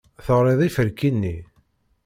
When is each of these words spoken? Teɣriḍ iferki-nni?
Teɣriḍ 0.25 0.59
iferki-nni? 0.67 1.37